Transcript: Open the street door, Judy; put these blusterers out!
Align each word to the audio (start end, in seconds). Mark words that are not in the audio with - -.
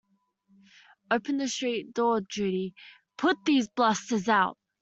Open 1.11 1.37
the 1.37 1.47
street 1.47 1.93
door, 1.93 2.21
Judy; 2.21 2.73
put 3.17 3.37
these 3.45 3.67
blusterers 3.67 4.27
out! 4.27 4.57